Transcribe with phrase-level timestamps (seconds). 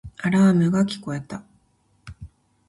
[0.17, 1.43] アラームが聞こえた